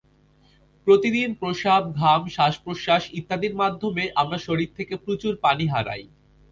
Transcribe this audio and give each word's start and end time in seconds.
প্রতিদিন 0.87 1.29
প্রস্রাব, 1.33 1.83
ঘাম, 1.93 2.21
শ্বাস-প্রশ্বাস 2.27 3.03
ইত্যাদির 3.11 3.53
মাধ্যমে 3.55 4.03
আমরা 4.15 4.37
শরীর 4.37 4.69
থেকে 4.75 4.93
প্রচুর 4.97 5.33
পানি 5.37 5.65
হারাই। 5.67 6.03